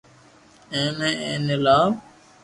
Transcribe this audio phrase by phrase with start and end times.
[0.73, 1.87] اي ني ايني لاو